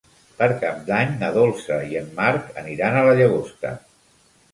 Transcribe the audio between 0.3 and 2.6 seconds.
Per Cap d'Any na Dolça i en Marc